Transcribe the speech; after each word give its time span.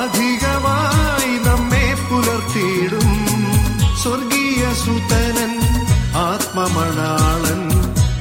അധികമായി 0.00 1.32
നമ്മെ 1.46 1.86
പുലർത്തിയിടും 2.08 3.10
സ്വർഗീയ 4.02 4.62
സുതനൻ 4.84 5.52
ആത്മമണാളൻ 6.16 7.60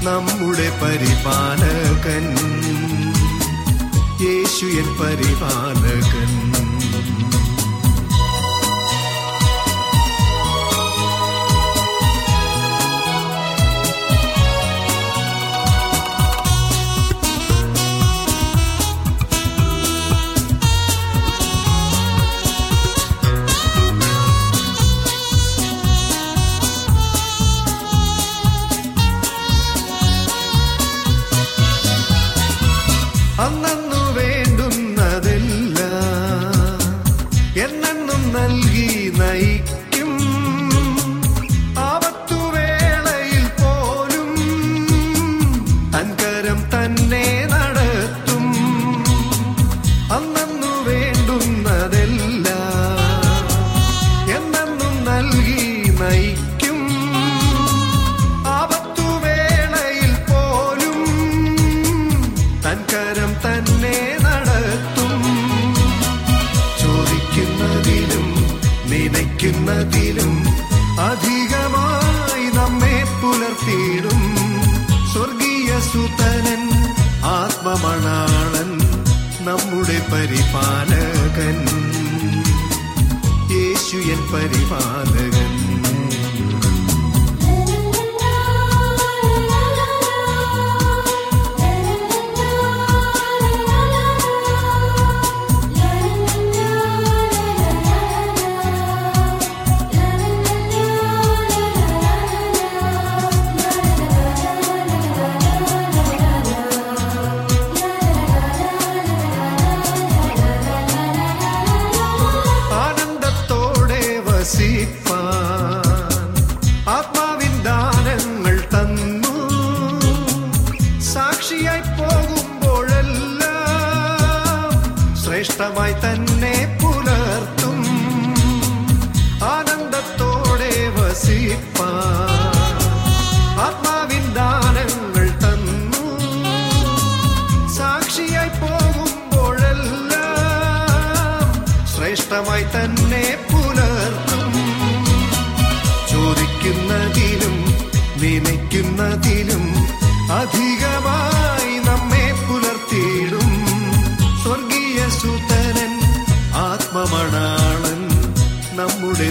നമ്മുടെ 0.05 0.69
പരിപാലകൻ. 0.81 2.25
യേശുയൻ 4.21 4.87
പരിപാലകൻ. 5.01 6.00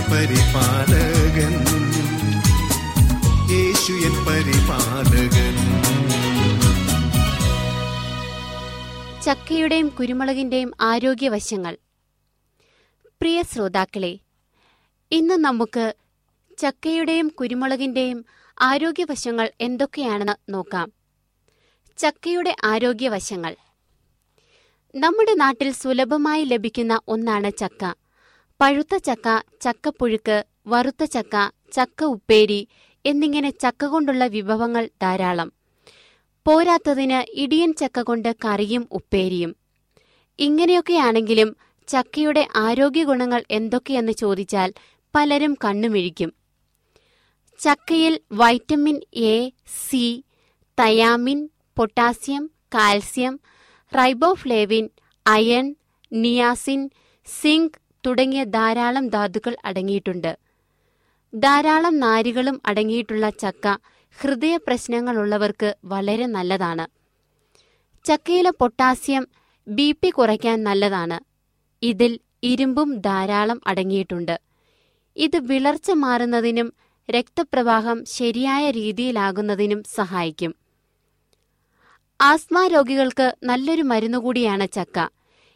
നമ്മുടെ 0.08 1.52
യേശു 3.52 3.93
എൻ 3.93 4.25
പരിപാലകൻ. 4.25 5.55
ചക്കയുടെയും 9.23 9.88
കുരുമുളകിന്റെയും 9.88 10.73
ആരോഗ്യവശങ്ങൾ. 10.81 11.76
പ്രിയ 13.20 13.43
ശ്രോതാക്കളെ 13.43 14.19
ഇന്ന് 15.12 15.35
നമുക്ക് 15.35 15.94
ചക്കയുടെയും 16.58 17.29
കുരുമുളകിന്റെയും 17.29 18.25
ആരോഗ്യവശങ്ങൾ 18.61 19.50
എന്തൊക്കെയാണെന്ന് 19.61 20.32
നോക്കാം. 20.49 20.93
ചക്കയുടെ 21.99 22.56
ആരോഗ്യവശങ്ങൾ. 22.64 23.56
നമ്മുടെ 24.94 25.35
നാട്ടിൽ 25.35 25.73
സുലഭമായി 25.73 26.44
ലഭിക്കുന്ന 26.44 27.00
ഒന്നാണ് 27.08 27.50
ചക്ക. 27.58 28.00
പഴുത്ത 28.60 28.96
ചക്ക 28.96 29.42
ചക്കപ്പുഴുക്ക് 29.62 30.44
വറുത്ത 30.66 31.04
ചക്ക 31.04 31.50
ചക്ക 31.72 32.04
ഉപ്പേരി 32.04 32.68
എന്നിങ്ങനെ 33.04 33.50
ചക്ക 33.50 33.84
കൊണ്ടുള്ള 33.84 34.26
വിഭവങ്ങൾ 34.26 34.90
ധാരാളം. 35.02 35.52
പോരാത്തതിന് 36.46 37.30
ഇടിയൻ 37.30 37.74
ചക്ക 37.74 38.00
കൊണ്ട് 38.00 38.36
കറിയും 38.44 38.88
ഉപ്പേരിയും. 38.92 39.56
ഇങ്ങനെയൊക്കെയാണെങ്കിലും 40.38 41.56
ചക്കയുടെ 41.88 42.48
ആരോഗ്യ 42.56 43.04
ഗുണങ്ങൾ 43.04 43.44
എന്തൊക്കെയെന്ന് 43.50 44.12
ചോദിച്ചാൽ 44.12 44.74
പലരും 45.14 45.56
കണ്ണുമിഴിക്കും. 45.64 46.34
ചക്കയിൽ 47.58 48.20
vitamin 48.32 49.00
A 49.14 49.52
C 49.88 50.24
thiamine 50.80 51.48
potassium 51.76 52.50
calcium 52.74 53.40
riboflavin 53.96 54.90
iron 55.26 55.74
niacin 56.12 56.90
zinc 57.26 57.89
തുടങ്ങിയ 58.06 58.44
ധാരാളം 58.44 59.08
ധാതുക്കൾ 59.08 59.56
അടങ്ങിയിട്ടുണ്ട്. 59.64 60.38
ധാരാളം 61.35 61.99
നാരുകളും 61.99 62.61
അടങ്ങിയിട്ടുള്ള 62.67 63.31
ചക്ക 63.31 63.79
ഹൃദയ 64.20 64.56
പ്രശ്നങ്ങളുള്ളവർക്ക് 64.56 65.76
വളരെ 65.85 66.26
നല്ലതാണ്. 66.26 66.87
ചക്കയിലെ 68.05 68.50
പൊട്ടാസ്യം 68.50 69.29
ബി 69.69 69.93
പി 69.93 70.11
കുറയ്ക്കാൻ 70.11 70.64
നല്ലതാണ്. 70.64 71.19
ഇതിൽ 71.82 72.19
ഇരുമ്പും 72.43 72.99
ധാരാളം 72.99 73.61
അടങ്ങിയിട്ടുണ്ട്. 73.67 74.41
ഇത് 75.17 75.37
വിളർച്ച 75.37 75.91
മാറുന്നതിനും 75.91 76.73
രക്തപ്രവാഹം 77.11 78.05
ശരിയായ 78.05 78.70
രീതിയിലാകുന്നതിനും 78.70 79.82
സഹായിക്കും. 79.82 80.55
ആസ്മാ 82.20 82.67
രോഗികൾക്ക് 82.67 83.37
നല്ലൊരു 83.43 83.82
മരുന്നുകൂടിയാണ് 83.82 84.69
ചക്ക. 84.73 85.08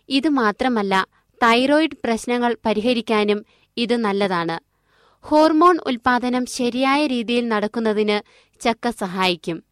ഇത് 0.09 0.29
മാത്രമല്ല 0.29 1.07
തൈറോയിഡ് 1.43 1.97
പ്രശ്നങ്ങൾ 2.05 2.57
പരിഹരിക്കാനും 2.67 3.47
ഇത് 3.77 3.97
നല്ലതാണ്. 3.97 4.61
ഹോർമോൺ 5.21 5.79
ഉൽപാദനം 5.87 6.47
ശരിയായ 6.47 7.07
രീതിയിൽ 7.07 7.49
നടക്കുന്നതിന് 7.49 8.17
ചക്ക 8.61 8.91
സഹായിക്കും. 8.91 9.65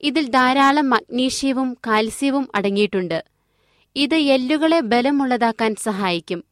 ഇതിൽ 0.00 0.28
ധാരാളം 0.28 0.90
മഗ്നീഷ്യവും 0.90 1.76
കാൽസ്യവും 1.86 2.48
അടങ്ങിയിട്ടുണ്ട്. 2.54 3.24
ഇത് 3.96 4.14
എല്ലുകളെ 4.14 4.80
ബലമുള്ളതാക്കാൻ 4.80 5.74
സഹായിക്കും. 5.74 6.44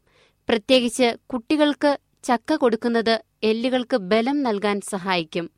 പ്രത്യേകിച്ച് 0.48 1.16
കുട്ടികൾക്ക് 1.26 1.98
ചക്ക 2.24 2.54
കൊടുക്കുന്നത് 2.54 3.20
എല്ലുകൾക്ക് 3.42 3.96
ബലം 3.96 4.42
നൽകാൻ 4.42 4.80
സഹായിക്കും. 4.80 5.50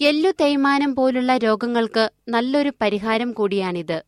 എല്ലു 0.00 0.30
തേയ്മാനം 0.30 0.94
പോലുള്ള 0.94 1.36
രോഗങ്ങൾക്ക് 1.36 2.10
നല്ലൊരു 2.28 2.72
പരിഹാരം 2.80 3.32
കൂടിയാണിത്. 3.32 4.02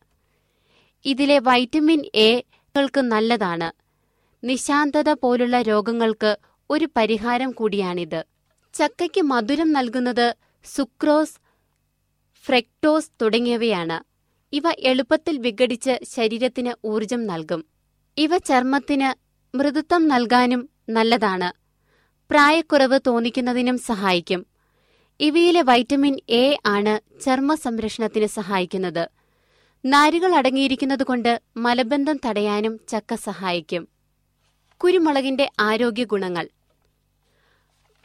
ഇതിലെ 1.05 1.39
വൈറ്റമിൻ 1.39 2.05
എ 2.15 2.43
ൾക്ക് 2.77 3.01
നല്ലതാണ്. 3.01 3.71
നിശാന്തത 4.43 5.09
പോലുള്ള 5.09 5.61
രോഗങ്ങൾക്ക് 5.61 6.37
ഒരു 6.69 6.87
പരിഹാരം 6.97 7.51
കൂടിയാണിത്. 7.51 8.25
ചക്കയ്ക്ക് 8.73 9.21
മധുരം 9.21 9.73
നൽകുന്നത് 9.73 10.35
സുക്രോസ് 10.65 11.33
ഫ്രെക്ടോസ് 12.45 13.11
തുടങ്ങിയവയാണ്. 13.21 14.03
ഇവ 14.53 14.63
എളുപ്പത്തിൽ 14.79 15.37
വിഘടിച്ച് 15.37 15.99
ശരീരത്തിന് 16.03 16.87
ഊർജം 16.87 17.27
നൽകും. 17.27 17.65
ഇവ 18.17 18.37
ചർമ്മത്തിന് 18.37 19.39
മൃദുത്വം 19.57 20.07
നൽകാനും 20.07 20.69
നല്ലതാണ്. 20.89 21.53
പ്രായക്കുറവ് 22.31 22.99
തോന്നിക്കുന്നതിനും 23.07 23.77
സഹായിക്കും. 23.77 24.45
ഇവയിലെ 25.19 25.61
വൈറ്റമിൻ 25.61 26.19
എ 26.29 26.57
ആണ് 26.65 27.21
ചർമ്മ 27.21 27.55
സംരക്ഷണത്തിന് 27.55 28.25
സഹായിക്കുന്നത്. 28.25 29.09
നാരുകൾ 29.85 30.35
അടങ്ങിയിരിക്കുന്നതുകൊണ്ട് 30.35 31.41
മലബന്ധം 31.57 32.19
തടയാനും 32.25 32.79
ചക്ക 32.89 33.15
സഹായിക്കും. 33.15 33.87
കുരുമുളകിന്റെ 34.77 35.51
ആരോഗ്യ 35.59 36.03
ഗുണങ്ങൾ 36.03 36.49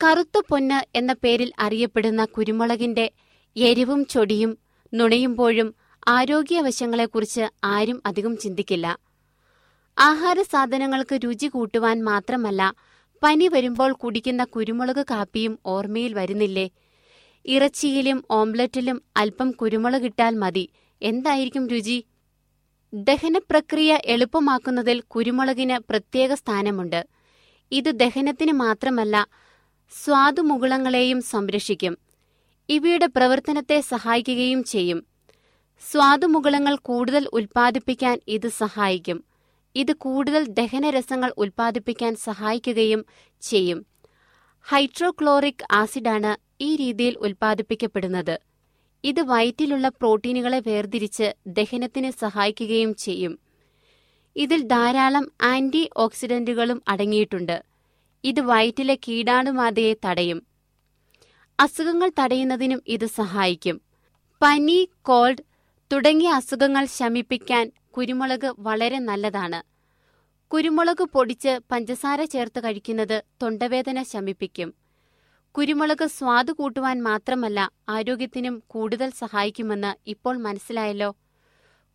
കറുത്ത 0.05 0.43
പൊന്ന് 0.49 0.87
എന്ന 0.95 1.13
പേരിൽ 1.13 1.53
അറിയപ്പെടുന്ന 1.59 2.25
കുരുമുളകിന്റെ 2.25 3.11
എരിവും 3.57 4.05
ചൊടിയും 4.05 4.59
നുണയുമ്പോഴും 4.95 5.75
ആരോഗ്യവശങ്ങളെക്കുറിച്ച് 6.09 7.51
ആരും 7.65 8.03
അധികം 8.07 8.37
ചിന്തിക്കില്ല. 8.37 8.99
ആഹാര 9.99 10.43
സാധനങ്ങൾക്ക് 10.43 11.19
രുചി 11.25 11.47
കൂട്ടുവാൻ 11.47 12.05
മാത്രമല്ല 12.05 12.75
പനി 13.23 13.49
വരുമ്പോൾ 13.49 13.93
കുടിക്കുന്ന 13.93 14.45
കുരുമുളക് 14.45 15.05
കാപ്പിയും 15.11 15.59
ഓർമ്മയിൽ 15.67 16.15
വരുന്നില്ലേ? 16.15 16.71
ഇറച്ചിയിലും 17.47 18.25
ഓംലറ്റിലും 18.31 19.03
അല്പം 19.17 19.51
കുരുമുളകിട്ടാൽ 19.51 20.35
മതി. 20.35 20.69
എന്തായിരിക്കും 21.05 21.69
രുചി? 21.69 22.05
ദഹനപ്രക്രിയ 22.93 23.99
എളുപ്പമാക്കുന്നതിൽ 24.05 25.01
കുരുമുളകിന് 25.01 25.79
പ്രത്യേക 25.91 26.35
സ്ഥാനമുണ്ട്. 26.35 27.07
ഇത് 27.73 27.91
ദഹനത്തിന് 27.91 28.53
മാത്രമല്ല 28.53 29.29
സ്വാദുമുകുളങ്ങളെയും 30.05 31.23
സംരക്ഷിക്കും. 31.23 31.99
ഇവയുടെ 32.69 33.07
പ്രവർത്തനത്തെ 33.07 33.81
സഹായിക്കുകയും 33.81 34.65
ചെയ്യും. 34.65 35.07
സ്വാദുമുകുളങ്ങൾ 35.91 36.77
കൂടുതൽ 36.77 37.29
ഉൽപ്പാദിപ്പിക്കാൻ 37.33 38.21
ഇത് 38.29 38.49
സഹായിക്കും. 38.49 39.25
ഇത് 39.75 39.93
കൂടുതൽ 39.93 40.47
ദഹനരസങ്ങൾ 40.49 41.35
ഉൽപ്പാദിപ്പിക്കാൻ 41.39 42.17
സഹായിക്കുകയും 42.17 43.05
ചെയ്യും. 43.41 43.87
ഹൈഡ്രോക്ലോറിക് 44.63 45.65
ആസിഡാണ് 45.73 46.37
ഈ 46.61 46.77
രീതിയിൽ 46.77 47.19
ഉൽപ്പാദിപ്പിക്കപ്പെടുന്നത്. 47.19 48.54
ഇത് 49.05 49.21
വയറ്റിലുള്ള 49.21 49.89
പ്രോട്ടീനുകളെ 49.89 50.59
വേർതിരിച്ച് 50.67 51.35
ദഹനത്തിന് 51.47 52.11
സഹായിക്കുകയും 52.11 52.95
ചെയ്യും. 52.95 53.39
ഇതിൽ 54.37 54.63
ധാരാളം 54.63 55.33
ആന്റി 55.43 55.91
ഓക്സിഡന്റുകളും 55.97 56.83
അടങ്ങിയിട്ടുണ്ട്. 56.89 57.65
ഇത് 58.25 58.41
വയറ്റിലെ 58.41 58.95
കീടാണുബാധയെ 58.95 59.95
തടയും. 60.07 60.47
അസുഖങ്ങൾ 61.61 62.11
തടയുന്നതിനും 62.19 62.83
ഇത് 62.87 63.07
സഹായിക്കും. 63.07 63.81
പനി 64.43 64.89
കോൾഡ് 65.03 65.45
തുടങ്ങിയ 65.93 66.31
അസുഖങ്ങൾ 66.31 66.85
ശമിപ്പിക്കാൻ 66.85 67.73
കുരുമുളക് 67.97 68.55
വളരെ 68.59 68.99
നല്ലതാണ്. 68.99 69.63
കുരുമുളക് 70.53 71.03
പൊടിച്ച് 71.03 71.61
പഞ്ചസാര 71.71 72.25
ചേർത്ത് 72.25 72.61
കഴിക്കുന്നത് 72.65 73.23
തൊണ്ടവേദന 73.43 74.03
ശമിപ്പിക്കും. 74.03 74.84
കുരുമുളക് 75.59 76.07
സ്വാദ് 76.07 76.53
കൂട്ടുവാൻ 76.53 77.03
മാത്രമല്ല 77.03 77.71
ആരോഗ്യത്തിനും 77.89 78.63
കൂടുതൽ 78.67 79.11
സഹായിക്കുമെന്ന് 79.11 80.11
ഇപ്പോൾ 80.11 80.39
മനസ്സിലായല്ലോ. 80.39 81.17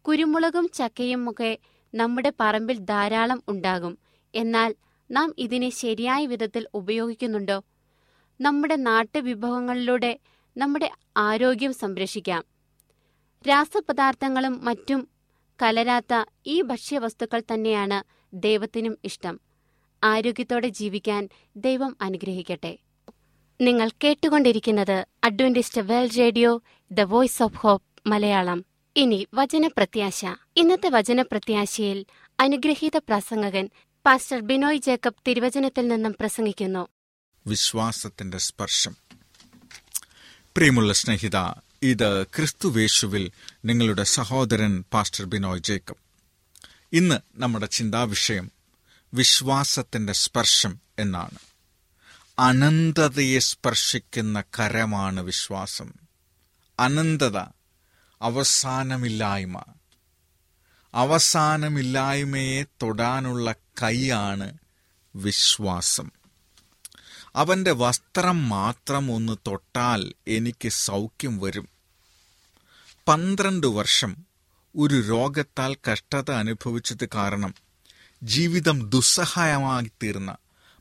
കുരുമുളകും 0.02 0.70
ചക്കയും 0.74 1.30
ഒക്കെ 1.30 1.58
നമ്മുടെ 1.96 2.34
പറമ്പിൽ 2.40 2.78
ധാരാളം 2.78 3.44
ഉണ്ടാകും. 3.48 3.98
എന്നാൽ 4.36 4.76
നാം 5.12 5.34
ഇതിനെ 5.38 5.70
ശരിയായ 5.70 6.26
വിധത്തിൽ 6.26 6.68
ഉപയോഗിക്കുന്നുണ്ടോ? 6.74 7.64
നമ്മുടെ 8.42 8.76
നാട്ടുവിഭവങ്ങളിലൂടെ 8.76 10.20
നമ്മുടെ 10.58 10.92
ആരോഗ്യം 11.18 11.74
സംരക്ഷിക്കാം. 11.74 12.44
രാസപദാർത്ഥങ്ങളും 13.50 14.66
മറ്റും 14.66 15.08
കലരാത്ത 15.62 16.26
ഈ 16.46 16.62
ഭക്ഷ്യവസ്തുക്കൾ 16.62 17.44
തന്നെയാണ് 17.54 18.04
ദൈവത്തിനും 18.34 18.98
ഇഷ്ടം. 19.04 19.40
ആരോഗ്യത്തോടെ 20.04 20.68
ജീവിക്കാൻ 20.68 21.30
ദൈവം 21.56 21.98
അനുഗ്രഹിക്കട്ടെ. 22.02 22.78
നിങ്ങൾ 23.62 23.92
കേട്ടുകൊണ്ടിരിക്കുന്നത് 24.04 25.08
Adventist 25.24 25.82
World 25.82 26.18
Radio 26.18 26.62
the 26.92 27.02
Voice 27.02 27.44
of 27.44 27.58
Hope 27.58 28.10
Malayalam. 28.10 28.66
ഇനി 28.96 29.28
വചനപ്രത്യാശ. 29.34 30.26
ഇന്നത്തെ 30.56 30.90
വചനപ്രത്യാശയിൽ 30.90 32.06
അനുഗ്രഹീത 32.40 32.98
പ്രസംഗകൻ 32.98 33.70
പാസ്റ്റർ 34.06 34.40
ബിനോയ് 34.40 34.78
ജേക്കബ് 34.78 35.14
തിരുവചനത്തിൽ 35.28 35.88
നിന്നും 35.88 36.16
പ്രസംഗിക്കുന്നു. 36.20 36.88
വിശ്വാസത്തിന്റെ 37.48 38.38
സ്പർശം. 38.38 38.96
പ്രിയമുള്ള 40.58 40.94
സ്നേഹിത 40.94 41.38
ഇത് 41.84 42.24
ക്രിസ്തുവേശുവിൽ 42.24 43.32
നിങ്ങളുടെ 43.66 44.04
സഹോദരൻ 44.04 44.84
പാസ്റ്റർ 44.94 45.26
ബിനോയ് 45.26 45.60
ജേക്കബ്. 45.60 45.98
ഇന്ന് 46.94 47.20
നമ്മുടെ 47.36 47.66
ചിന്താവിഷയം 47.66 48.52
വിശ്വാസത്തിന്റെ 49.14 50.14
സ്പർശം 50.14 50.80
എന്നാണ്. 51.00 51.49
അനന്തതയെ 52.40 53.40
സ്പർശിക്കുന്ന 53.40 54.44
കരമാണ് 54.60 55.20
വിശ്വാസം. 55.22 55.94
അനന്തത 56.80 57.38
അവസാനമില്ലായ്മ. 58.22 59.64
അവസാനമില്ലായ്മയെ 60.94 62.64
തൊടാനുള്ള 62.64 63.56
കൈയാണ് 63.84 64.58
വിശ്വാസം. 65.16 66.12
അവന്റെ 67.36 67.72
വസ്ത്രം 67.72 68.50
മാത്രം 68.50 69.12
ഒന്ന് 69.12 69.38
തൊട്ടാൽ 69.48 70.14
എനിക്ക് 70.28 70.70
സൗഖ്യം 70.70 71.40
വരും. 71.40 71.70
പന്ത്രണ്ട് 73.08 73.68
വർഷം 73.68 74.18
ഒരു 74.78 74.96
രോഗത്താൽ 74.96 75.76
കഷ്ടത 75.92 76.32
അനുഭവിച്ചത് 76.32 77.10
കാരണം 77.16 77.54
ജീവിതം 78.24 78.90
ദുസ്സഹായമായി 78.90 79.92
തീർന്ന 80.04 80.36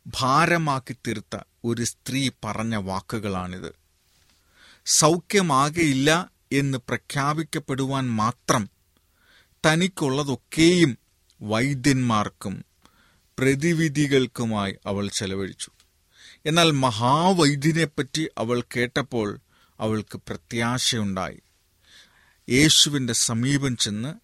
ഭാരമാക്കി 0.08 0.92
തീർത്ത 0.92 1.40
ഒരു 1.64 1.84
സ്ത്രീ 1.84 2.30
പറഞ്ഞ 2.44 2.76
വാക്കുകളാണിത്. 2.76 3.74
സൗഖ്യമാകയില്ല 4.86 6.30
എന്ന് 6.52 6.78
പ്രഖ്യാപിക്കപ്പെടുവാൻ 6.78 8.10
മാത്രം 8.10 8.70
തനിക്കുള്ളതൊക്കെയും 9.66 10.98
വൈദ്യന്മാർക്കും 11.42 12.64
പ്രതിവിധികൾക്കുമായി 13.38 14.74
അവൾ 14.86 15.08
ചെലവഴിച്ചു. 15.08 15.70
എന്നാൽ 16.46 16.70
മഹാവൈദ്യനെപ്പറ്റി 16.70 18.28
അവൾ 18.38 18.60
കേട്ടപ്പോൾ 18.60 19.38
അവൾക്ക് 19.80 20.16
പ്രത്യാശയുണ്ടായി. 20.16 21.42
യേശുവിന്റെ 22.50 23.12
സമീപം 23.12 23.76
ചെന്ന് 23.76 24.14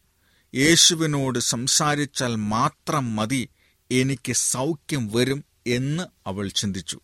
യേശുവിനോട് 0.56 1.38
സംസാരിച്ചാൽ 1.38 2.34
മാത്രം 2.34 3.16
മതി 3.16 3.48
എനിക്ക് 3.90 4.32
സൗഖ്യം 4.32 5.08
വരും 5.08 5.44
എന്ന് 5.66 6.02
അവൾ 6.26 6.48
ചിന്തിച്ചു. 6.48 7.00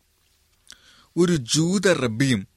ഒരു 1.17 1.37
ജൂത 1.37 1.93
റബ്ബിയും 1.93 2.49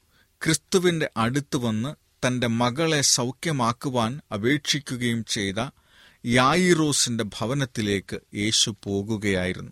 ക്രിസ്തുവിന്റെ 0.44 1.10
അടുത്ത് 1.18 1.58
വന്ന് 1.58 1.96
തന്റെ 2.28 2.48
മകളെ 2.48 3.02
സൗഖ്യമാക്കുവാൻ 3.02 4.22
അപേക്ഷിക്കുകയും 4.34 5.26
ചെയ്ത 5.26 5.70
യായിറോസിന്റെ 6.26 7.24
ഭവനത്തിലേക്ക് 7.24 8.20
യേശു 8.36 8.78
പോകുകയായിരുന്നു. 8.84 9.72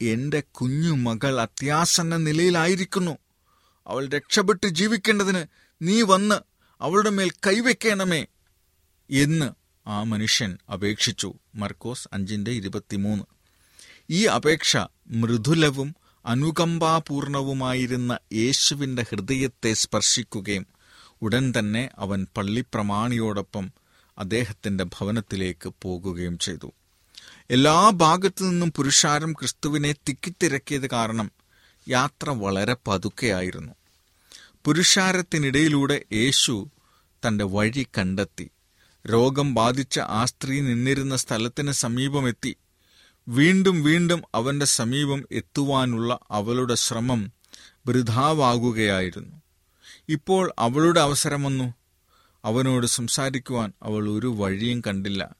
എന്റെ 0.00 0.40
കുഞ്ഞുമകൾ 0.40 1.40
അത്യാസന്ന 1.40 2.16
നിലയിലായിരിക്കുന്നു. 2.16 3.18
അവൾ 3.86 4.08
രക്ഷപ്പെട്ട് 4.08 4.66
ജീവിക്കേണ്ടതിന് 4.66 5.44
നീ 5.82 6.02
വന്ന് 6.02 6.34
അവളുടെ 6.80 7.10
മേൽ 7.10 7.30
കൈവയ്ക്കണമേ 7.30 8.26
എന്ന് 9.10 9.50
ആ 9.88 10.02
മനുഷ്യൻ 10.02 10.58
അപേക്ഷിച്ചു. 10.72 11.34
മർക്കോസ് 11.54 12.08
അഞ്ചിന്റെ 12.12 12.50
ഇരുപത്തിമൂന്ന്. 12.50 13.24
ഈ 14.10 14.24
അപേക്ഷ 14.24 14.76
മൃദുലവും 15.12 15.94
അനുകമ്പാപൂർണവുമായിരുന്ന 16.26 18.18
യേശുവിന്റെ 18.32 19.02
ഹൃദയത്തെ 19.10 19.72
സ്പർശിക്കുകയും 19.72 20.66
ഉടൻ 21.22 21.52
തന്നെ 21.58 21.90
അവൻ 21.98 22.26
പള്ളിപ്രമാണിയോടൊപ്പം 22.36 23.72
അദ്ദേഹത്തിന്റെ 24.18 24.84
ഭവനത്തിലേക്ക് 24.84 25.72
പോകുകയും 25.82 26.38
ചെയ്തു. 26.38 26.72
എല്ലാ 27.50 27.90
ഭാഗത്തു 27.90 28.44
നിന്നും 28.44 28.72
പുരുഷാരം 28.72 29.32
ക്രിസ്തുവിനെ 29.32 29.92
തിക്കിത്തിരക്കിയത് 29.92 30.90
കാരണം 30.90 31.30
യാത്ര 31.88 32.30
വളരെ 32.30 32.76
പതുക്കെയായിരുന്നു. 32.86 33.72
പുരുഷാരത്തിനിടയിലൂടെ 34.64 36.04
യേശു 36.12 36.68
തന്റെ 37.28 37.44
വഴി 37.44 37.86
കണ്ടെത്തി. 37.98 38.50
രോഗം 39.06 39.54
ബാധിച്ച 39.54 39.98
ആ 39.98 40.24
സ്ത്രീ 40.24 40.60
നിന്നിരുന്ന 40.60 41.16
സ്ഥലത്തിന് 41.16 41.72
സമീപമെത്തി. 41.72 42.56
വീണ്ടും 43.28 43.82
വീണ്ടും 43.82 44.22
അവന്റെ 44.34 44.66
സമീപം 44.66 45.24
എത്തുവാനുള്ള 45.32 46.18
അവളുടെ 46.30 46.74
ശ്രമം 46.74 47.32
വൃഥാവാകുകയായിരുന്നു. 47.86 49.42
ഇപ്പോൾ 50.08 50.52
അവളുടെ 50.58 51.00
അവസരം 51.00 51.42
വന്നു. 51.42 51.74
അവനോട് 52.44 52.86
സംസാരിക്കുവാൻ 52.86 53.72
അവൾ 53.82 54.08
ഒരു 54.08 54.26
വഴിയും 54.26 54.82
കണ്ടില്ല. 54.86 55.34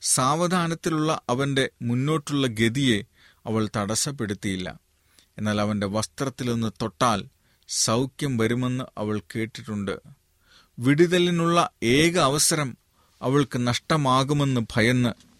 സാവധാനത്തിലുള്ള 0.00 1.22
അവന്റെ 1.28 1.70
മുന്നോട്ടുള്ള 1.82 2.46
ഗതിയെ 2.46 3.02
അവൾ 3.46 3.68
തടസ്സപ്പെടുത്തിയില്ല. 3.76 4.80
എന്നാൽ 5.38 5.60
അവന്റെ 5.60 5.86
വസ്ത്രത്തിലൊന്ന് 5.86 6.72
തൊട്ടാൽ 6.82 7.24
സൗഖ്യം 7.68 8.36
വരുമെന്ന് 8.36 8.84
അവൾ 8.98 9.22
കേട്ടിട്ടുണ്ട്. 9.36 9.98
വിടുതലിനുള്ള 10.78 11.70
ഏക 11.82 12.18
അവസരം 12.18 12.76
അവൾക്ക് 13.22 13.66
നഷ്ടമാകുമെന്ന് 13.66 14.60
ഭയന്ന് 14.76 15.31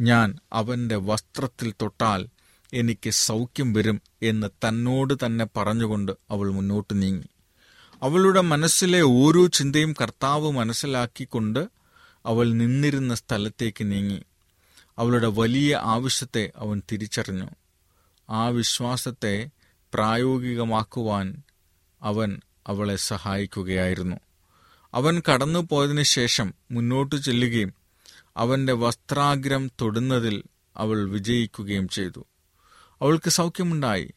ഞാൻ 0.00 0.38
അവന്റെ 0.52 0.96
വസ്ത്രത്തിൽ 0.96 1.74
തൊട്ടാൽ 1.82 2.28
എനിക്ക് 2.72 3.10
സൗഖ്യം 3.10 3.72
വരും 3.72 4.02
എന്ന് 4.22 4.46
തന്നോട് 4.68 5.14
തന്നെ 5.26 5.46
പറഞ്ഞുകൊണ്ട് 5.56 6.12
അവൾ 6.30 6.50
മുന്നോട്ട് 6.50 7.02
നീങ്ങി. 7.02 7.28
അവളുടെ 8.02 8.40
മനസ്സിലെ 8.40 9.00
ഓരോ 9.00 9.46
ചിന്തയും 9.46 9.94
കർത്താവ് 10.02 10.52
മനസ്സിലാക്കിക്കൊണ്ട് 10.52 11.68
അവൾ 12.26 12.52
നിന്നിരുന്ന 12.52 13.14
സ്ഥലത്തേക്ക് 13.14 13.92
നീങ്ങി. 13.92 14.22
അവളുടെ 14.98 15.26
വലിയ 15.26 15.76
ആവശ്യത്തെ 15.76 16.52
അവൻ 16.56 16.82
തിരിച്ചറിഞ്ഞു. 16.92 17.46
ആ 18.30 18.48
വിശ്വാസത്തെ 18.48 19.50
പ്രായോഗികമാക്കുവാൻ 19.94 21.42
അവൻ 22.02 22.40
അവളെ 22.66 22.96
സഹായിക്കുകയായിരുന്നു. 22.96 24.16
അവൻ 24.94 25.22
കടന്നു 25.30 25.68
പോയതിനു 25.70 26.02
ശേഷം 26.02 26.54
മുന്നോട്ടു 26.70 27.16
ചെല്ലുകയും 27.16 27.79
അവന്റെ 28.36 28.72
വസ്ത്രാഗ്രം 28.72 29.70
തൊടുന്നതിൽ 29.80 30.42
അവൾ 30.76 31.10
വിജയിക്കുകയും 31.10 31.88
ചെയ്തു. 31.88 32.26
അവൾക്ക് 33.02 33.30
സൗഖ്യമുണ്ടായി. 33.30 34.14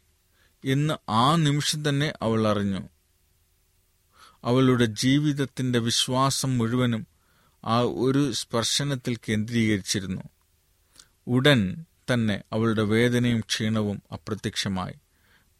എന്ന് 0.65 1.12
ആ 1.12 1.36
നിമിഷം 1.36 1.89
തന്നെ 1.89 2.13
അവൾ 2.22 2.48
അറിഞ്ഞു. 2.48 2.79
അവളുടെ 4.43 4.86
ജീവിതത്തിന്റെ 4.86 5.79
വിശ്വാസം 5.79 6.58
മുഴുവനും 6.58 7.08
ആ 7.65 7.79
ഒരു 7.79 8.32
സ്പർശനത്തിൽ 8.32 9.15
കേന്ദ്രീകരിച്ചിരുന്നു. 9.15 10.22
ഉടൻ 11.27 11.86
തന്നെ 12.13 12.43
അവളുടെ 12.53 12.84
വേദനയും 12.84 13.39
ക്ഷീണവും 13.39 14.03
അപ്രത്യക്ഷമായി. 14.12 14.93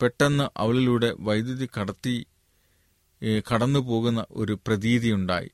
പെട്ടെന്ന് 0.02 0.50
അവളിലൂടെ 0.58 1.16
വൈദ്യുതി 1.20 1.70
കടത്തി 1.80 2.26
കടന്നു 3.54 3.80
പോകുന്ന 3.80 4.26
ഒരു 4.32 4.60
പ്രതീതിയുണ്ടായി. 4.68 5.52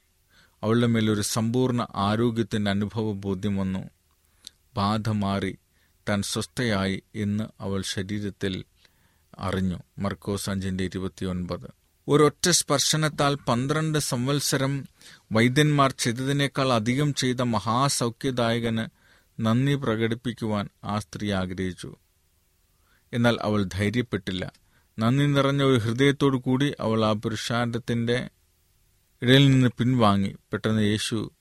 അവളുടെ 0.63 0.87
മേലൊരു 0.87 1.21
സമ്പൂർണ 1.21 1.87
ആരോഗ്യത്തിന്റെ 1.95 2.71
അനുഭവ 2.71 3.13
ബോധ്യം 3.13 3.57
വന്നു. 3.57 3.89
ബാധ 4.73 5.09
മാറി 5.09 5.57
താൻ 6.09 6.21
സ്വസ്ഥയായി 6.21 7.03
എന്ന് 7.15 7.43
അവൾ 7.59 7.81
ശരീരത്തിൽ 7.81 8.63
അറിഞ്ഞു. 9.39 9.77
മർക്കോസ് 9.97 10.49
അഞ്ചിന്റെ 10.49 10.83
ഇരുപത്തിയൊൻപത്. 10.83 11.67
ഒരൊറ്റ 12.07 12.49
സ്പർശനത്താൽ 12.49 13.35
പന്ത്രണ്ട് 13.35 13.99
സംവത്സരം 13.99 14.85
വൈദ്യന്മാർ 15.31 15.91
ചെയ്തതിനേക്കാൾ 15.91 16.73
അധികം 16.73 17.13
ചെയ്ത 17.13 17.41
മഹാസൗഖ്യദായകന് 17.41 18.85
നന്ദി 19.41 19.75
പ്രകടിപ്പിക്കുവാൻ 19.75 20.69
ആ 20.83 20.99
സ്ത്രീ 20.99 21.31
ആഗ്രഹിച്ചു. 21.31 21.95
എന്നാൽ 23.13 23.37
അവൾ 23.41 23.63
ധൈര്യപ്പെട്ടില്ല. 23.63 24.53
നന്ദി 24.99 25.25
നിറഞ്ഞ 25.25 25.63
ഒരു 25.63 25.79
ഹൃദയത്തോടു 25.79 26.37
കൂടി 26.37 26.73
അവൾ 26.79 27.05
ആ 27.05 27.13
പുരുഷാരത്തിന്റെ 27.13 28.29
ഇടയിൽ 29.21 29.49
നിന്ന് 29.49 29.69
പിൻവാങ്ങി 29.77 30.35
പെട്ടെന്ന് 30.53 30.81
യേശു 30.81 31.31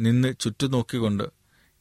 നിന്ന് 0.00 0.34
ചുറ്റു 0.40 0.66
നോക്കിക്കൊണ്ട് 0.66 1.24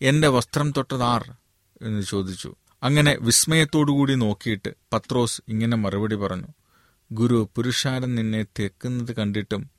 എന്റെ 0.01 0.27
വസ്ത്രം 0.27 0.71
തൊട്ടതാർ 0.71 1.33
എന്ന് 1.81 2.01
ചോദിച്ചു. 2.01 2.55
അങ്ങനെ 2.83 3.17
വിസ്മയത്തോടുകൂടി 3.21 4.15
നോക്കിയിട്ട് 4.15 4.75
പത്രോസ് 4.93 5.41
ഇങ്ങനെ 5.47 5.77
മറുപടി 5.77 6.15
പറഞ്ഞു 6.15 6.47
ഗുരു 7.11 7.49
പുരുഷാരൻ 7.55 8.15
നിന്നെ 8.15 8.45
തെക്കുന്നത് 8.59 9.15
കണ്ടിട്ടും 9.15 9.69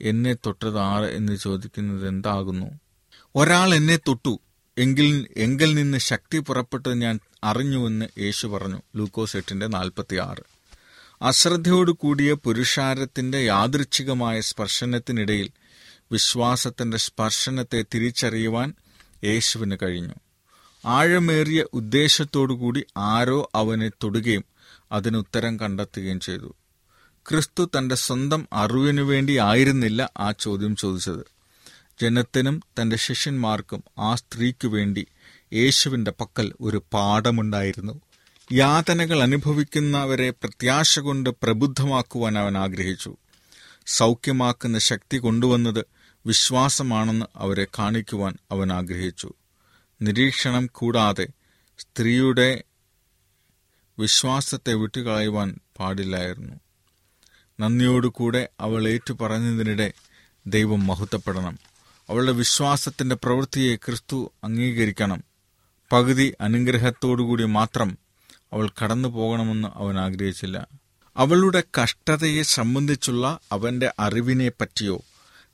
എന്നെ 0.00 0.32
തൊട്ടത് 0.46 0.78
ആറ് 0.78 1.04
എന്ന് 1.04 1.36
ചോദിക്കുന്നത് 1.36 2.08
എന്താകുന്നു? 2.08 2.66
ഒരാൾ 3.36 3.74
എന്നെ 3.74 3.96
തൊട്ടു 3.96 4.40
എങ്കിൽ 4.78 5.28
എങ്കിൽ 5.36 5.74
നിന്ന് 5.74 5.98
ശക്തി 5.98 6.38
പുറപ്പെട്ടത് 6.38 7.00
ഞാൻ 7.00 7.18
അറിഞ്ഞുവെന്ന് 7.44 8.06
യേശു 8.18 8.46
പറഞ്ഞു. 8.46 8.82
ലൂക്കോസ് 8.96 9.36
എട്ടിന്റെ 9.36 9.66
നാൽപ്പത്തി 9.66 10.16
ആറ് 10.16 10.55
അശ്രദ്ധയോടു 11.22 11.92
കൂടിയ 11.92 12.32
പുരുഷാരത്തിന്റെ 12.32 13.38
യാദൃച്ഛികമായ 13.38 14.40
സ്പർശനത്തിനിടയിൽ 14.40 15.50
വിശ്വാസത്തിന്റെ 16.12 16.96
സ്പർശനത്തെ 16.96 17.84
തിരിച്ചറിയുവാൻ 17.94 18.74
യേശുവിന് 19.24 19.76
കഴിഞ്ഞു. 19.82 20.14
ആഴമേറിയ 20.86 21.64
ഉദ്ദേശത്തോടുകൂടി 21.72 22.84
ആരോ 22.96 23.50
അവനെ 23.54 23.88
തൊടുകയും 23.88 24.44
അതിനുത്തരം 24.92 25.60
കണ്ടെത്തുകയും 25.60 26.20
ചെയ്തു. 26.20 26.54
ക്രിസ്തു 27.28 27.70
തന്റെ 27.78 27.94
സ്വന്തം 27.94 28.48
അറിവിനു 28.52 29.02
വേണ്ടി 29.02 29.36
ആയിരുന്നില്ല 29.36 30.10
ആ 30.18 30.32
ചോദ്യം 30.32 30.76
ചോദിച്ചത്. 30.76 31.26
ജനത്തിനും 32.00 32.62
തന്റെ 32.80 32.96
ശിഷ്യന്മാർക്കും 32.96 33.84
ആ 33.98 34.14
സ്ത്രീക്കു 34.14 34.68
വേണ്ടി 34.68 35.06
യേശുവിന്റെ 35.52 36.10
പക്കൽ 36.10 36.52
ഒരു 36.60 36.82
പാഠമുണ്ടായിരുന്നു. 36.92 38.00
യാതനകൾ 38.52 39.22
അനുഭവിക്കുന്നവരെ 39.22 40.30
പ്രത്യാശ 40.30 40.98
കൊണ്ട് 40.98 41.30
പ്രബുദ്ധമാക്കുവാൻ 41.30 42.38
അവൻ 42.38 42.58
ആഗ്രഹിച്ചു. 42.58 43.16
സൗഖ്യമാക്കുന്ന 43.86 44.78
ശക്തി 44.78 45.16
കൊണ്ടുവന്നത് 45.16 45.84
വിശ്വാസമാണെന്ന് 46.26 47.26
അവരെ 47.36 47.64
കാണിക്കുവാൻ 47.64 48.36
അവൻ 48.50 48.72
ആഗ്രഹിച്ചു. 48.72 49.32
നിരീക്ഷണം 50.02 50.66
കൂടാതെ 50.66 51.28
സ്ത്രീയുടെ 51.78 52.64
വിശ്വാസത്തെ 53.98 54.74
വിട്ടുകളയുവാൻ 54.74 55.58
പാടില്ലായിരുന്നു. 55.78 56.54
നന്ദിയോടുകൂടെ 57.60 58.48
അവൾ 58.60 58.88
ഏറ്റുപറഞ്ഞതിനിടെ 58.88 59.92
ദൈവം 60.46 60.86
മഹത്വപ്പെടണം. 60.86 61.58
അവളുടെ 62.08 62.32
വിശ്വാസത്തിന്റെ 62.32 63.14
പ്രവൃത്തിയെ 63.14 63.76
ക്രിസ്തു 63.76 64.32
അംഗീകരിക്കണം. 64.44 65.24
പകുതി 65.92 66.34
അനുഗ്രഹത്തോടുകൂടി 66.40 67.44
മാത്രം 67.44 68.05
അവൾ 68.52 68.68
കടന്നു 68.82 69.08
പോകണമെന്ന് 69.08 69.68
അവൻ 69.74 69.98
ആഗ്രഹിച്ചില്ല. 69.98 70.66
അവളുടെ 71.16 71.62
കഷ്ടതയെ 71.82 72.42
സംബന്ധിച്ചുള്ള 72.42 73.38
അവന്റെ 73.52 73.92
അറിവിനെ 73.98 74.48
പറ്റിയോ 74.48 75.04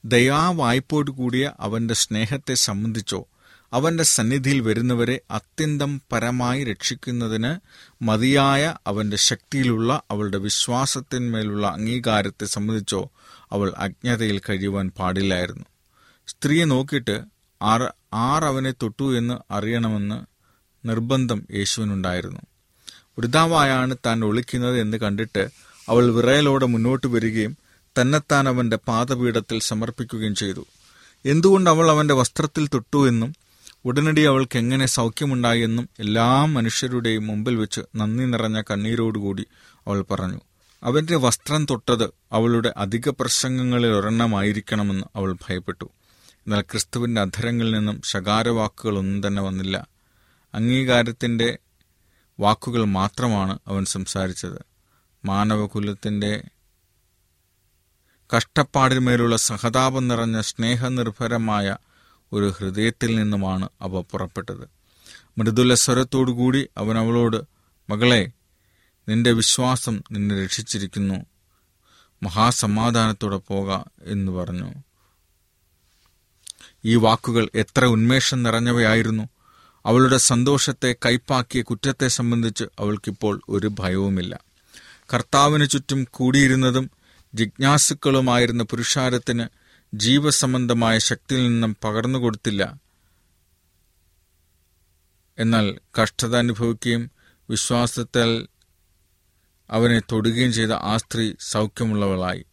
ദയാവായ്പോട് 0.04 1.10
കൂടിയ 1.10 1.52
അവന്റെ 1.60 1.94
സ്നേഹത്തെ 1.94 2.54
സംബന്ധിച്ചോ 2.54 3.28
അവന്റെ 3.72 4.04
സന്നിധിയിൽ 4.04 4.60
വരുന്നവരെ 4.60 5.20
അത്യന്തം 5.30 6.02
പരമായി 6.12 6.64
രക്ഷിക്കുന്നതിന് 6.64 7.56
മതിയായ 8.04 8.74
അവന്റെ 8.86 9.16
ശക്തിയിലുള്ള 9.16 10.02
അവളുടെ 10.10 10.38
വിശ്വാസത്തിന്മേലുള്ള 10.38 11.66
അംഗീകാരത്തെ 11.66 12.44
സംബന്ധിച്ചോ 12.44 13.10
അവൾ 13.52 13.74
അജ്ഞതയിൽ 13.78 14.40
കഴിയുവാൻ 14.48 14.90
പാടില്ലായിരുന്നു. 14.98 15.64
സ്ത്രീയെ 16.28 16.64
നോക്കിയിട്ട് 16.64 17.20
ആർ 17.62 17.92
ആർ 18.14 18.44
അവനെ 18.44 18.70
തൊട്ടു 18.70 19.18
എന്ന് 19.18 19.52
അറിയണമെന്ന് 19.52 20.24
നിർബന്ധം 20.88 21.46
യേശുവിനുണ്ടായിരുന്നു. 21.54 22.40
വൃതാവായാണ് 23.18 23.96
താൻ 24.06 24.24
ഒളിക്കുന്നത് 24.24 24.80
എന്ന് 24.80 24.96
കണ്ടിട്ട് 24.96 25.48
അവൾ 25.88 26.12
വിറയലോടെ 26.12 26.66
മുന്നോട്ട് 26.66 27.06
വരികയും 27.06 27.56
തന്നെത്താൻ 28.00 28.48
അവന്റെ 28.48 28.76
പാദപീഠത്തിൽ 28.76 29.60
സമർപ്പിക്കുകയും 29.60 30.34
ചെയ്തു. 30.34 30.66
എന്തുകൊണ്ട് 31.26 31.70
അവൾ 31.70 31.90
അവന്റെ 31.90 32.14
വസ്ത്രത്തിൽ 32.14 32.68
തൊട്ടു 32.74 33.08
എന്നും 33.08 33.34
ഉടനടി 33.84 34.20
അവൾക്ക് 34.20 34.58
എങ്ങനെ 34.58 34.86
സൗഖ്യമുണ്ടായെന്നും 34.86 35.88
എല്ലാ 35.98 36.44
മനുഷ്യരുടെയും 36.44 37.26
മുമ്പിൽ 37.26 37.56
വെച്ച് 37.56 37.80
നന്ദി 37.96 38.24
നിറഞ്ഞ 38.24 38.60
കണ്ണീരോടുകൂടി 38.60 39.44
അവൾ 39.86 40.02
പറഞ്ഞു. 40.02 40.40
അവന്റെ 40.82 41.16
വസ്ത്രം 41.16 41.66
തൊട്ടത് 41.70 42.10
അവളുടെ 42.32 42.74
അധിക 42.76 43.08
പ്രസംഗങ്ങളിൽ 43.08 43.86
ഒരെണ്ണമായിരിക്കണമെന്ന് 43.86 45.04
അവൾ 45.16 45.32
ഭയപ്പെട്ടു. 45.32 45.84
എന്നാൽ 46.32 46.60
ക്രിസ്തുവിന്റെ 46.60 47.20
അധരങ്ങളിൽ 47.20 47.70
നിന്നും 47.70 48.02
ശകാരവാക്കുകളൊന്നും 48.04 49.26
തന്നെ 49.26 49.42
വന്നില്ല. 49.42 49.86
അംഗീകാരത്തിന്റെ 50.54 51.58
വാക്കുകൾ 52.42 52.84
മാത്രമാണ് 52.84 53.58
അവൻ 53.66 53.84
സംസാരിച്ചത്. 53.84 54.64
മാനവകുലത്തിന്റെ 55.24 56.44
കഷ്ടപ്പാടിന്മേലുള്ള 58.36 59.36
സഹതാപം 59.36 60.08
നിറഞ്ഞ 60.08 60.40
സ്നേഹനിർഭരമായ 60.40 61.76
ഒരു 62.32 62.52
ഹൃദയത്തിൽ 62.58 63.16
നിന്നുമാണ് 63.16 63.68
അവ 63.80 64.00
പുറപ്പെട്ടത്. 64.00 64.70
മൃദുല 65.38 65.74
സ്വരത്തോടുകൂടി 65.74 66.68
അവൻ 66.76 66.98
അവളോട് 66.98 67.42
മകളെ 67.90 68.32
നിന്റെ 69.08 69.32
വിശ്വാസം 69.32 70.02
നിന്നെ 70.12 70.44
രക്ഷിച്ചിരിക്കുന്നു. 70.44 71.26
മഹാസമാധാനത്തോടെ 72.22 73.36
പോക 73.36 73.84
എന്ന് 74.02 74.32
പറഞ്ഞു. 74.32 74.74
ഈ 76.84 76.94
വാക്കുകൾ 76.94 77.48
എത്ര 77.54 77.84
ഉന്മേഷം 77.84 78.42
നിറഞ്ഞവയായിരുന്നു. 78.42 79.28
അവളുടെ 79.86 80.16
സന്തോഷത്തെ 80.16 80.96
കൈപ്പാക്കിയ 81.06 81.62
കുറ്റത്തെ 81.62 82.08
സംബന്ധിച്ച് 82.08 82.64
അവൾക്കിപ്പോൾ 82.78 83.40
ഒരു 83.48 83.70
ഭയവുമില്ല. 83.78 84.40
കർത്താവിന് 85.14 85.68
ചുറ്റും 85.68 86.06
കൂടിയിരുന്നതും 86.10 86.90
ജിജ്ഞാസുക്കളുമായിരുന്ന 87.34 88.64
പുരുഷാരത്തിന് 88.64 89.46
ജീവസംബന്ധമായ 89.94 90.98
ശക്തിയിൽ 90.98 91.48
നിന്നും 91.48 91.76
പകർന്നു 91.84 92.18
കൊടുത്തില്ല. 92.18 92.80
എന്നാൽ 95.38 95.78
കഷ്ടത 96.02 96.36
അനുഭവിക്കുകയും 96.36 97.10
വിശ്വാസത്താൽ 97.50 98.46
അവനെ 99.70 100.00
തൊടുകയും 100.12 100.52
ചെയ്ത 100.52 100.70
ആ 100.70 100.96
സ്ത്രീ 100.96 101.32
സൗഖ്യമുള്ളവളായി. 101.40 102.46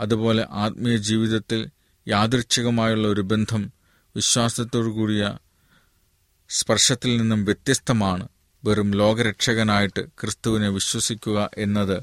അതുപോലെ 0.00 0.46
ആത്മീയ 0.50 0.96
ജീവിതത്തിൽ 0.96 1.66
യാദൃച്ഛികമായുള്ള 2.08 3.08
ഒരു 3.08 3.20
ബന്ധം 3.20 3.72
വിശ്വാസത്തോടു 4.16 4.88
കൂടിയ 4.88 5.38
സ്പർശത്തിൽ 6.50 7.16
നിന്നും 7.16 7.44
വ്യത്യസ്തമാണ്. 7.44 8.28
വെറും 8.64 8.90
ലോകരക്ഷകനായിട്ട് 8.90 10.00
ക്രിസ്തുവിനെ 10.00 10.68
വിശ്വസിക്കുക 10.68 11.50
എന്നത്. 11.58 12.02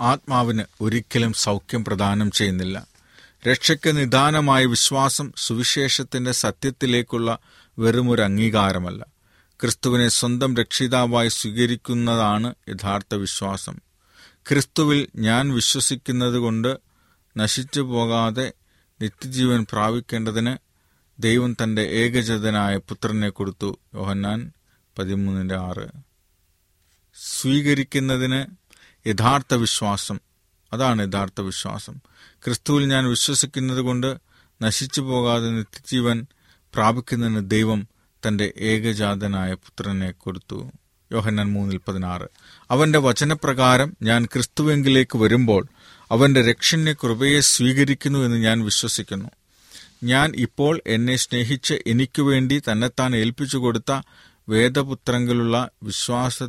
ആത്മാവിന് 0.00 0.62
ഒരിക്കലും 0.80 1.32
സൗഖ്യം 1.32 1.84
പ്രദാനം 1.84 2.30
ചെയ്യുന്നില്ല. 2.30 2.86
രക്ഷയ്ക്ക് 3.48 3.96
നിദാനമായ 3.96 4.64
വിശ്വാസം 4.64 5.32
സുവിശേഷത്തിന്റെ 5.36 6.32
സത്യത്തിലേക്കുള്ള 6.32 7.38
വെറുമൊരു 7.78 8.22
അംഗീകാരമല്ല. 8.22 9.06
ക്രിസ്തുവിനെ 9.60 10.08
സ്വന്തം 10.08 10.56
രക്ഷിതാവായി 10.56 11.28
സ്വീകരിക്കുന്നതാണ് 11.28 12.54
യഥാർത്ഥ 12.68 13.14
വിശ്വാസം. 13.14 13.87
ക്രിസ്തുവിൽ 14.50 15.08
ഞാൻ 15.16 15.52
വിശ്വസിക്കുന്നത് 15.52 16.34
കൊണ്ട് 16.34 16.78
നശിച്ചു 17.36 17.80
പോകാതെ 17.80 18.52
നിത്യജീവൻ 19.02 19.66
പ്രാപിക്കേണ്ടതിന് 19.72 20.56
ദൈവം 21.22 21.56
തന്റെ 21.62 21.82
ഏകജതനായ 21.82 22.76
പുത്രനെ 22.76 23.28
കൊടുത്തു. 23.28 23.78
യോഹന്നാൻ 23.94 24.52
പതിമൂന്നിന്റെ 24.98 25.56
ആറ്. 25.56 25.88
സ്വീകരിക്കുന്നതിന് 27.14 28.44
യഥാർത്ഥ 29.08 29.54
വിശ്വാസം. 29.54 30.20
അതാണ് 30.72 31.08
യഥാർത്ഥ 31.08 31.40
വിശ്വാസം. 31.40 32.00
ക്രിസ്തുവിൽ 32.44 32.86
ഞാൻ 32.86 33.08
വിശ്വസിക്കുന്നത് 33.08 33.80
കൊണ്ട് 33.80 34.18
നശിച്ചു 34.62 35.00
പോകാതെ 35.00 35.50
നിത്യജീവൻ 35.50 36.26
പ്രാപിക്കുന്നതിന് 36.74 37.50
ദൈവം 37.50 37.88
തന്റെ 38.26 38.52
ഏകജാതനായ 38.56 39.54
പുത്രനെ 39.54 40.10
കൊടുത്തു. 40.10 40.72
യോഹന്നാൻ 41.12 41.52
മൂന്നിൽ 41.52 41.80
പതിനാറ്. 41.88 42.28
അവന്റെ 42.70 42.98
വചനപ്രകാരം 42.98 43.96
ഞാൻ 44.02 44.24
ക്രിസ്തുവെങ്കിലേക്ക് 44.24 45.18
വരുമ്പോൾ 45.18 45.66
അവന്റെ 46.10 46.42
രക്ഷണ്യ 46.42 46.92
കൃപയെ 46.92 47.40
സ്വീകരിക്കുന്നു 47.40 48.18
എന്ന് 48.18 48.36
ഞാൻ 48.36 48.64
വിശ്വസിക്കുന്നു. 48.64 49.28
ഞാൻ 50.04 50.32
ഇപ്പോൾ 50.36 50.80
എന്നെ 50.86 51.16
സ്നേഹിച്ച് 51.16 51.74
എനിക്കു 51.86 52.22
വേണ്ടി 52.22 52.62
തന്നെത്താൻ 52.70 53.16
ഏൽപ്പിച്ചു 53.16 53.58
കൊടുത്ത 53.58 54.00
വേദപുത്രങ്കിലുള്ള 54.48 55.70
വിശ്വാസ 55.82 56.42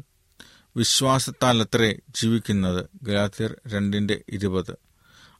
വിശ്വാസത്താൽ 0.78 1.62
അത്രേ 1.62 1.96
ജീവിക്കുന്നത്. 2.10 2.86
ഗലാത്തിയർ 3.04 3.56
രണ്ടിന്റെ 3.68 4.22
ഇരുപത്. 4.30 4.76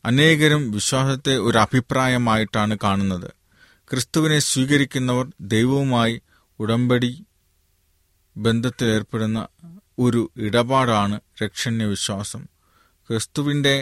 അനേകരും 0.06 0.72
വിശ്വാസത്തെ 0.72 1.38
ഒരു 1.38 1.58
അഭിപ്രായമായിട്ടാണ് 1.58 2.78
കാണുന്നത്. 2.84 3.32
ക്രിസ്തുവിനെ 3.92 4.40
സ്വീകരിക്കുന്നവർ 4.40 5.28
ദൈവവുമായി 5.42 6.22
ഉടമ്പടി 6.60 7.24
ബന്ധത്തിലേർപ്പെടുന്ന 8.40 9.40
ഒരു 10.00 10.22
ഇടപാടാണ് 10.38 11.20
രക്ഷണ്യ 11.44 11.86
വിശ്വാസം. 11.86 12.42
ക്രിസ്തുവിന്റെ 13.08 13.76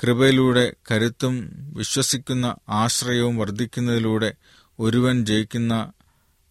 കൃപയിലൂടെ 0.00 0.72
കരുത്തും 0.90 1.34
വിശ്വസിക്കുന്ന 1.76 2.46
ആശ്രയവും 2.68 3.36
വർദ്ധിക്കുന്നതിലൂടെ 3.36 4.30
ഒരുവൻ 4.78 5.26
ജയിക്കുന്ന 5.26 5.92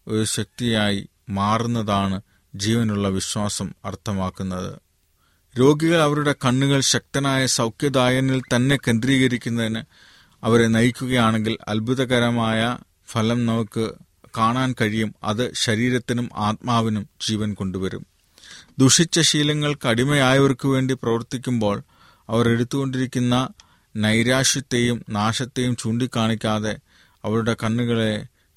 ഒരു 0.08 0.24
ശക്തിയായി 0.24 1.00
മാറുന്നതാണ് 1.28 2.16
ജീവനുള്ള 2.54 3.08
വിശ്വാസം 3.08 3.74
അർത്ഥമാക്കുന്നത്. 3.84 4.72
രോഗികൾ 5.58 6.00
അവരുടെ 6.02 6.34
കണ്ണുകൾ 6.44 6.80
ശക്തനായ 6.80 7.46
സൗഖ്യദായനിൽ 7.46 8.42
തന്നെ 8.56 8.76
കേന്ദ്രീകരിക്കുന്നതിന് 8.76 9.82
അവരെ 10.42 10.66
നയിക്കുകയാണെങ്കിൽ 10.66 11.58
അത്ഭുതകരമായ 11.68 12.60
ഫലം 13.08 13.46
നമുക്ക് 13.46 13.84
കാണാൻ 14.36 14.74
കഴിയും 14.80 15.14
അത് 15.24 15.54
ശരീരത്തിനും 15.54 16.30
ആത്മാവിനും 16.36 17.08
ജീവൻ 17.28 17.54
കൊണ്ടുവരും. 17.54 18.06
ദുഷിച്ച 18.78 19.20
ശീലങ്ങൾക്ക് 19.20 19.88
അടിമയായവർക്ക് 19.88 20.66
വേണ്ടി 20.68 20.94
പ്രവർത്തിക്കുമ്പോൾ 20.94 21.82
അവർ 22.28 22.48
എടുത്തുകൊണ്ടിരിക്കുന്ന 22.48 23.48
നൈരാശ്യത്തെയും 23.96 25.04
നാശത്തെയും 25.08 25.76
ചൂണ്ടിക്കാണിക്കാതെ 25.76 26.76
അവരുടെ 27.24 27.56
കണ്ണുകളെ 27.62 28.12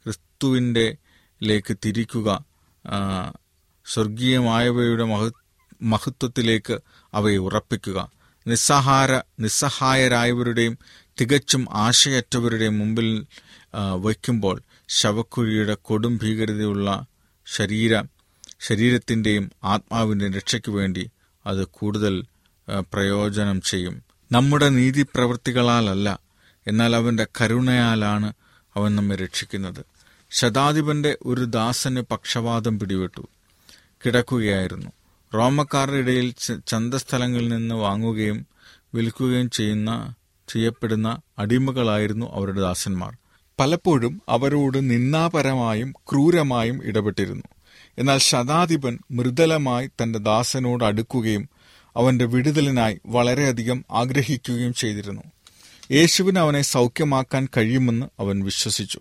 ക്രിസ്തുവിന്റെ 0.06 0.98
ലേക്ക് 1.44 1.78
തിരിക്കുക 1.86 2.30
സ്വർഗീയമായവയുടെ 3.86 5.04
മഹ 5.04 5.30
മഹത്വത്തിലേക്ക് 5.82 6.80
അവയെ 7.14 7.38
ഉറപ്പിക്കുക. 7.38 8.12
നിസ്സഹാര 8.48 9.12
നിസ്സഹായരായവരുടെയും 9.40 10.78
തികച്ചും 11.22 11.68
ആശയറ്റവരുടെയും 11.72 12.80
മുമ്പിൽ 12.80 13.26
വയ്ക്കുമ്പോൾ 14.02 14.62
ശവക്കുഴിയുടെ 14.90 15.74
കൊടും 15.74 16.20
ഭീകരതയുള്ള 16.24 17.06
ശരീര 17.48 18.04
ശരീരത്തിന്റെയും 18.60 19.52
ആത്മാവിന്റെയും 19.64 20.34
രക്ഷയ്ക്ക് 20.34 20.72
വേണ്ടി 20.72 21.12
അത് 21.46 21.68
കൂടുതൽ 21.68 22.24
പ്രയോജനം 22.80 23.62
ചെയ്യും. 23.62 24.04
നമ്മുടെ 24.32 24.70
നീതി 24.70 25.02
പ്രവൃത്തികളാലല്ല 25.02 26.20
എന്നാൽ 26.68 26.96
അവന്റെ 26.96 27.28
കരുണയാലാണ് 27.42 28.34
അവൻ 28.76 28.96
നമ്മെ 28.96 29.16
രക്ഷിക്കുന്നത്. 29.16 29.86
ശതാധിപന്റെ 30.32 31.18
ഒരു 31.26 31.42
ദാസന് 31.42 32.02
പക്ഷപാതം 32.02 32.80
പിടിപെട്ടു. 32.80 33.28
കിടക്കുകയായിരുന്നു. 34.06 34.92
റോമക്കാരുടെ 35.36 35.96
ഇടയിൽ 35.96 36.34
ചന്തസ്ഥലങ്ങളിൽ 36.68 37.48
നിന്ന് 37.48 37.76
വാങ്ങുകയും 37.76 38.48
വിൽക്കുകയും 38.94 39.50
ചെയ്യുന്ന 39.50 40.14
ചെയ്യപ്പെടുന്ന 40.48 41.18
അടിമകളായിരുന്നു 41.40 42.34
അവരുടെ 42.34 42.60
ദാസന്മാർ. 42.60 43.18
പലപ്പോഴും 43.60 44.22
അവരോട് 44.30 44.90
നിന്നാപരമായും 44.90 45.92
ക്രൂരമായും 45.92 46.82
ഇടപെട്ടിരുന്നു. 46.84 47.44
എന്നാൽ 47.98 48.18
ശതാധിപൻ 48.18 49.00
മൃദലമായി 49.12 49.88
തന്റെ 49.88 50.20
ദാസനോട് 50.20 50.84
അടുക്കുകയും 50.84 51.50
അവന്റെ 51.98 52.26
വിടുതലിനായി 52.26 53.00
വളരെയധികം 53.06 53.86
ആഗ്രഹിക്കുകയും 53.92 54.74
ചെയ്തിരുന്നു. 54.74 55.22
യേശുവിന് 55.92 56.40
അവനെ 56.40 56.62
സൗഖ്യമാക്കാൻ 56.62 57.48
കഴിയുമെന്ന് 57.58 58.06
അവൻ 58.20 58.44
വിശ്വസിച്ചു. 58.44 59.00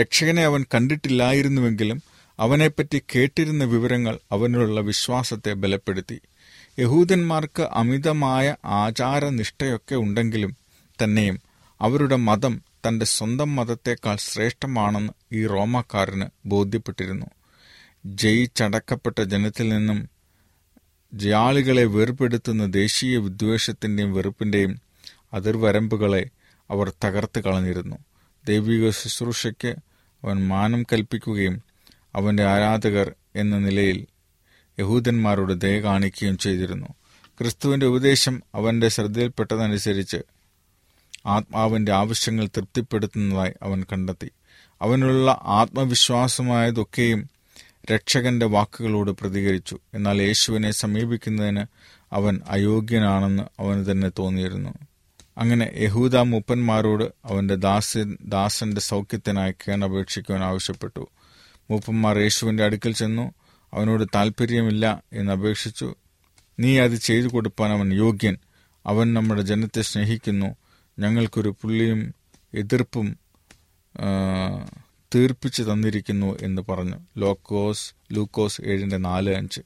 രക്ഷകനെ 0.00 0.44
അവൻ 0.44 0.64
കണ്ടിട്ടില്ലായിരുന്നുവെങ്കിലും 0.74 2.02
അവനെപ്പറ്റി 2.40 3.02
കേട്ടിരുന്ന 3.14 3.64
വിവരങ്ങൾ 3.64 4.18
അവനിലുള്ള 4.32 4.80
വിശ്വാസത്തെ 4.80 5.52
ബലപ്പെടുത്തി. 5.52 6.20
യഹൂദന്മാർക്ക് 6.78 7.62
അമിതമായ 7.62 8.56
ആചാരനിഷ്ഠയൊക്കെ 8.64 9.94
ഉണ്ടെങ്കിലും 9.94 10.56
തന്നെയും 11.04 11.40
അവരുടെ 11.80 12.16
മതം 12.16 12.69
തന്റെ 12.88 13.06
സ്വന്തം 13.06 13.56
മതത്തേക്കാൾ 13.56 14.16
ശ്രേഷ്ഠമാണെന്ന് 14.16 15.12
ഈ 15.32 15.46
റോമാക്കാരന് 15.46 16.24
ബോധ്യപ്പെട്ടിരുന്നു. 16.46 17.26
ജയിച്ചടക്കപ്പെട്ട 18.06 19.20
ജനത്തിൽ 19.22 19.68
നിന്നും 19.68 20.08
ജയാളികളെ 21.14 21.84
വേർപെടുത്തുന്ന 21.84 22.66
ദേശീയ 22.66 23.18
വിദ്വേഷത്തിന്റെയും 23.18 24.14
വെറുപ്പിന്റെയും 24.14 24.80
അതിർവരമ്പുകളെ 25.34 26.26
അവർ 26.70 26.92
തകർത്ത് 27.04 27.40
കളഞ്ഞിരുന്നു. 27.40 27.96
ദൈവിക 28.46 28.90
ശുശ്രൂഷയ്ക്ക് 28.90 29.74
അവൻ 30.24 30.48
മാനം 30.48 30.82
കൽപ്പിക്കുകയും 30.82 31.62
അവന്റെ 32.14 32.44
ആരാധകർ 32.44 33.14
എന്ന 33.36 33.58
നിലയിൽ 33.58 34.06
യഹൂദന്മാരോട് 34.78 35.60
ദയ 35.60 35.80
കാണിക്കുകയും 35.80 36.38
ചെയ്തിരുന്നു. 36.38 36.86
ക്രിസ്തുവിന്റെ 37.38 37.86
ഉപദേശം 37.86 38.42
അവന്റെ 38.54 38.88
ശ്രദ്ധയിൽപ്പെട്ടതനുസരിച്ച് 38.88 40.16
ആത്മാവിന്റെ 41.26 41.92
ആവശ്യങ്ങൾ 41.92 42.46
തൃപ്തിപ്പെടുത്തുന്നതായി 42.46 43.52
അവൻ 43.62 43.84
കണ്ടെത്തി. 43.92 44.30
അവനുള്ള 44.82 45.40
ആത്മവിശ്വാസമായതൊക്കെയും 45.44 47.30
രക്ഷകന്റെ 47.92 48.46
വാക്കുകളോട് 48.46 49.10
പ്രതികരിച്ചു. 49.10 49.78
എന്നാൽ 49.94 50.22
യേശുവിനെ 50.22 50.70
സമീപിക്കുന്നതിന് 50.70 51.64
അവൻ 52.12 52.40
അയോഗ്യനാണെന്ന് 52.48 53.42
അവന് 53.60 53.90
തന്നെ 53.90 54.10
തോന്നിയിരുന്നു. 54.18 54.74
അങ്ങനെ 55.38 55.70
യഹൂദ 55.74 56.16
മൂപ്പന്മാരോട് 56.16 57.04
അവന്റെ 57.24 57.54
ദാസൻ 57.54 58.18
ദാസന്റെ 58.22 58.80
സൗഖ്യത്തിനായി 58.80 59.52
കേണപേക്ഷിക്കുവാൻ 59.52 60.44
ആവശ്യപ്പെട്ടു. 60.44 61.08
മൂപ്പന്മാർ 61.70 62.18
യേശുവിന്റെ 62.18 62.64
അടുക്കൽ 62.64 62.92
ചെന്നു 62.92 63.32
അവനോട് 63.74 64.04
താല്പര്യമില്ല 64.14 65.02
എന്ന് 65.12 65.32
അപേക്ഷിച്ചു. 65.32 65.94
നീ 66.60 66.78
അത് 66.78 66.94
ചെയ്തു 66.94 67.26
കൊടുപ്പാൻ 67.26 67.72
അവൻ 67.72 67.92
യോഗ്യൻ. 67.92 68.36
അവൻ 68.86 69.14
നമ്മുടെ 69.14 69.42
ജനത്തെ 69.42 69.82
സ്നേഹിക്കുന്നു. 69.82 70.56
ഞങ്ങൾക്കൊരു 70.98 71.54
പുള്ളിയും 71.62 72.14
എതിർപ്പും 72.54 73.16
തീർപ്പിച്ചു 75.14 75.62
തന്നിരിക്കുന്നു 75.62 76.38
എന്ന് 76.42 76.62
പറഞ്ഞു. 76.68 76.98
ലോക്കോസ് 77.16 77.94
ലൂക്കോസ് 78.12 78.62
ഏഴിന്റെ 78.66 78.96
നാല് 78.96 79.36
അഞ്ച്. 79.36 79.60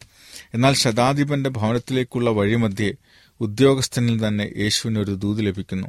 എന്നാൽ 0.54 0.74
ശതാധിപന്റെ 0.74 1.50
ഭവനത്തിലേക്കുള്ള 1.50 2.30
വഴിമധ്യേ 2.30 2.94
ഉദ്യോഗസ്ഥനിൽ 3.40 4.28
തന്നെ 4.28 4.52
യേശുവിന് 4.56 4.98
ഒരു 4.98 5.14
ദൂത് 5.14 5.46
ലഭിക്കുന്നു. 5.46 5.86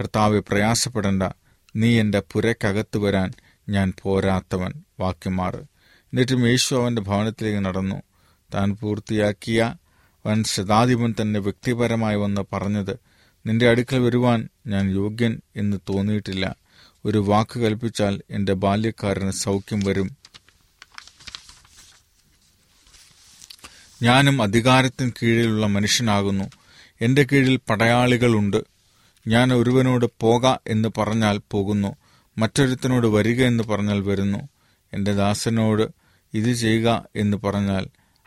കർത്താവെ 0.00 0.40
പ്രയാസപ്പെടേണ്ട. 0.40 1.22
നീ 1.76 2.00
എന്റെ 2.00 2.22
പുരക്കകത്ത് 2.32 2.98
വരാൻ 2.98 3.32
ഞാൻ 3.68 3.92
പോരാത്തവൻ. 4.02 4.72
വാക്യമാർ 5.00 5.56
മാറ് 5.56 5.64
എന്നിട്ടും 6.04 6.48
യേശു 6.48 6.74
അവന്റെ 6.74 7.02
ഭവനത്തിലേക്ക് 7.02 7.64
നടന്നു. 7.64 8.02
താൻ 8.54 8.76
പൂർത്തിയാക്കിയ 8.76 9.74
അവൻ 10.26 10.44
ശതാധിപൻ 10.44 11.14
തന്നെ 11.20 11.40
വ്യക്തിപരമായി 11.40 12.16
വന്ന് 12.16 12.40
പറഞ്ഞത് 12.52 12.96
നിന്റെ 13.46 13.70
അടുക്കൽ 13.70 13.98
വരുവാൻ 13.98 14.48
ഞാൻ 14.66 14.90
യോഗ്യൻ 14.90 15.40
എന്ന് 15.56 15.76
തോന്നിയിട്ടില്ല. 15.88 16.56
ഒരു 17.04 17.18
വാക്ക് 17.18 17.60
കൽപ്പിച്ചാൽ 17.60 18.20
എന്റെ 18.30 18.52
ബാല്യക്കാരന് 18.52 19.30
സൗഖ്യം 19.30 19.80
വരും. 19.80 20.16
ഞാനും 24.02 24.42
അധികാരത്തിന് 24.42 25.10
കീഴിലുള്ള 25.22 25.66
മനുഷ്യനാകുന്നു. 25.66 26.44
എന്റെ 27.00 27.26
കീഴിൽ 27.32 27.56
പടയാളികളുണ്ട്. 27.56 28.64
ഞാൻ 29.28 29.52
ഒരുവനോട് 29.52 30.06
പോക 30.20 30.56
എന്ന് 30.66 30.88
പറഞ്ഞാൽ 30.98 31.40
പോകുന്നു. 31.50 31.96
മറ്റൊരുത്തനോട് 32.38 33.06
വരിക 33.06 33.44
എന്ന് 33.44 33.64
പറഞ്ഞാൽ 33.64 34.00
വരുന്നു. 34.00 34.48
എന്റെ 34.92 35.12
ദാസനോട് 35.12 35.88
ഇത് 36.34 36.52
ചെയ്യുക 36.52 37.04
എന്ന് 37.16 37.36
പറഞ്ഞാൽ 37.36 37.86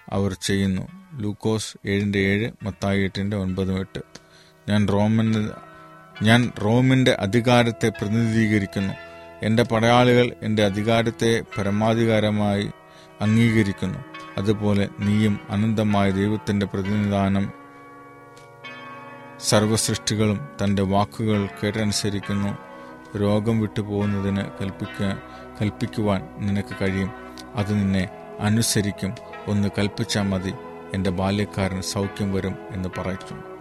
അവർ 0.10 0.34
ചെയ്യുന്നു. 0.34 0.88
ലൂക്കോസ് 1.14 1.88
ഏഴിന്റെ 1.88 2.20
ഏഴ് 2.20 2.52
മത്തായി 2.64 3.04
എട്ടിന്റെ 3.04 3.38
ഒൻപതും 3.38 3.80
എട്ട്. 3.80 4.27
ഞാൻ 4.70 4.88
റോമന് 4.88 5.50
ഞാൻ 6.24 6.52
റോമിന്റെ 6.64 7.12
അധികാരത്തെ 7.12 7.90
പ്രതിനിധീകരിക്കുന്നു. 7.90 8.94
എന്റെ 9.44 9.64
പടയാളികൾ 9.64 10.32
എന്റെ 10.42 10.66
അധികാരത്തെ 10.66 11.44
പരമാധികാരമായി 11.58 12.72
അംഗീകരിക്കുന്നു. 13.22 14.00
അതുപോലെ 14.38 14.90
നീയും 15.00 15.40
അനന്തമായ 15.50 16.12
ദൈവത്തിന്റെ 16.12 16.66
പ്രതിനിധാനം 16.66 17.52
സർവസൃഷ്ടികളും 19.40 20.48
തന്റെ 20.64 20.82
വാക്കുകൾ 20.82 21.50
കേട്ടനുസരിക്കുന്നു. 21.64 22.58
രോഗം 23.18 23.60
വിട്ടുപോകുന്നതിന് 23.60 24.44
കൽപ്പിക്ക 24.62 25.14
കൽപ്പിക്കുവാൻ 25.62 26.28
നിനക്ക് 26.38 26.76
കഴിയും. 26.82 27.12
അത് 27.56 27.74
നിന്നെ 27.74 28.10
അനുസരിക്കും. 28.40 29.16
ഒന്ന് 29.48 29.68
കൽപ്പിച്ചാൽ 29.80 30.24
മതി. 30.24 30.54
എന്റെ 30.94 31.10
ബാല്യക്കാരൻ 31.10 31.82
സൗഖ്യം 31.82 32.34
വരും 32.34 32.56
എന്ന് 32.72 32.90
പറയിച്ചു 32.98 33.57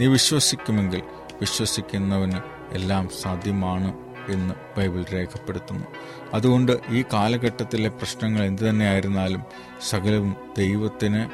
നീ 0.00 0.06
വിശ്വസിക്കുമെങ്കിൽ 0.06 1.02
വിശ്വസിക്കുന്നവന് 1.40 2.38
എല്ലാം 2.72 3.08
സാധ്യമാണ് 3.22 3.96
എന്ന് 4.28 4.54
ബൈബിൾ 4.76 5.04
രേഖപ്പെടുത്തുന്നു. 5.12 5.86
അതുകൊണ്ട് 6.34 6.80
ഈ 6.88 7.04
കാലഘട്ടത്തിലെ 7.12 7.88
പ്രശ്നങ്ങൾ 7.88 8.44
എന്തു 8.44 8.62
തന്നെയായിരുന്നാലും 8.62 9.42
സകലവും 9.88 10.36
ദൈവത്തിന് 10.58 11.26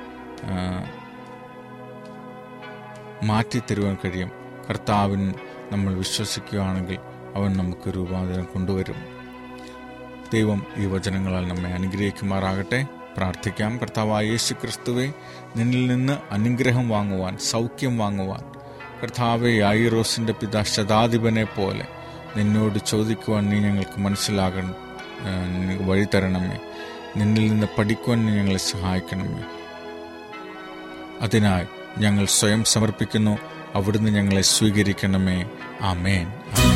മാറ്റി 3.25 3.27
മാറ്റിത്തരുവാൻ 3.27 3.97
കഴിയും. 4.05 4.31
കർത്താവിന് 4.71 5.35
നമ്മൾ 5.73 5.95
വിശ്വസിക്കുകയാണെങ്കിൽ 5.95 6.99
അവൻ 7.35 7.57
നമുക്ക് 7.57 7.97
രൂപാന്തരം 7.97 8.45
കൊണ്ടുവരും. 8.45 8.95
ദൈവം 10.33 10.67
ഈ 10.77 10.87
വചനങ്ങളാൽ 10.87 11.49
നമ്മെ 11.49 11.71
അനുഗ്രഹിക്കുമാറാകട്ടെ. 11.71 12.87
പ്രാർത്ഥിക്കാം. 13.17 13.79
കർത്താവായ 13.79 14.25
യേശു 14.27 14.55
ക്രിസ്തുവെ 14.55 15.13
നിന്നിൽ 15.57 15.87
നിന്ന് 15.87 16.13
അനുഗ്രഹം 16.31 16.89
വാങ്ങുവാൻ 16.89 17.39
സൗഖ്യം 17.39 17.99
വാങ്ങുവാൻ. 17.99 18.43
കർത്താവെ 19.03 19.51
ആയിറോസിന്റെ 19.51 20.33
പിതാ 20.33 20.63
ശതാധിപനെ 20.63 21.45
പോലെ 21.45 21.87
നിന്നോട് 22.37 22.79
ചോദിക്കുവാൻ 22.87 23.51
നീ 23.51 23.59
ഞങ്ങൾക്ക് 23.59 24.01
മനസ്സിലാകണം 24.01 24.75
വഴി 25.87 26.07
തരണമേ. 26.15 26.59
നിന്നിൽ 27.17 27.49
നിന്ന് 27.49 27.67
പഠിക്കുവാൻ 27.79 28.27
നീ 28.27 28.33
ഞങ്ങളെ 28.33 28.59
സഹായിക്കണമേ. 28.59 29.45
അതിനായി 31.21 31.67
ഞങ്ങൾ 31.99 32.25
സ്വയം 32.25 32.65
സമർപ്പിക്കുന്നു 32.65 33.39
അവിടുന്ന് 33.75 34.11
ഞങ്ങളെ 34.11 34.43
സ്വീകരിക്കണമേ. 34.43 35.51
ആമേൻ. 35.81 36.27
ചോദിക്കുന്നതിലും 36.27 36.70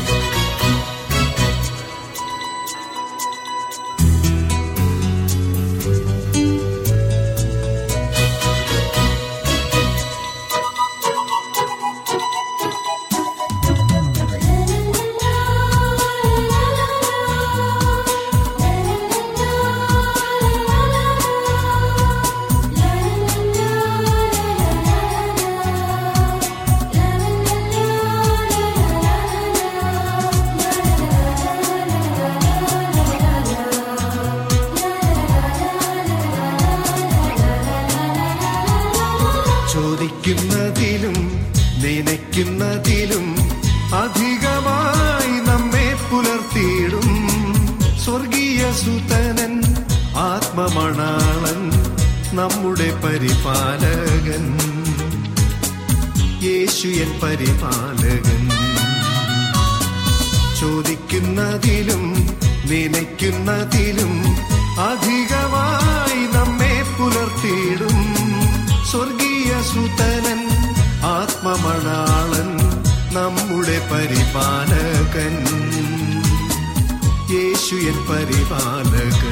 പരിപാലകൻ 78.85 79.24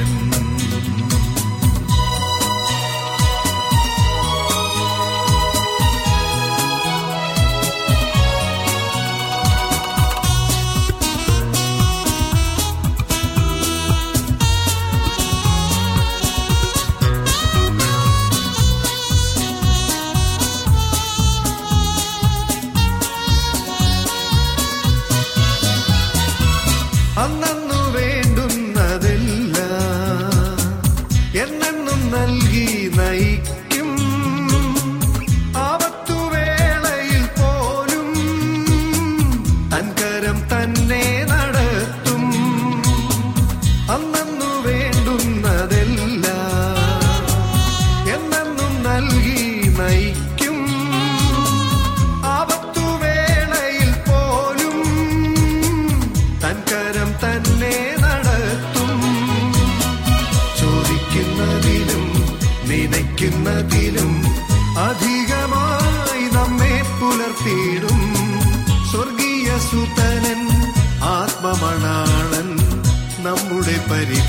നമ്മുടെ 74.04 74.22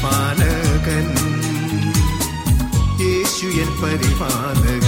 യേശു 3.03 3.47
എൻ 3.63 3.71
പരിപാലകൻ. 3.81 4.84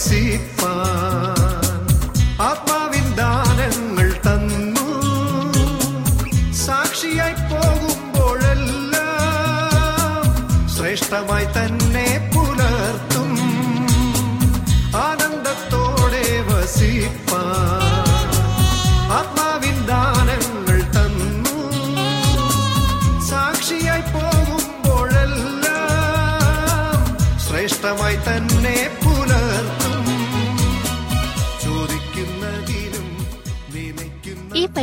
ரசிப்பான் 0.00 1.37